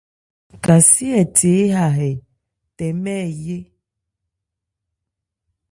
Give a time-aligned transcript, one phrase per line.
[0.63, 2.09] Kasé hɛ the éha hɛ,
[2.77, 3.57] tɛmɛ ɛ yé.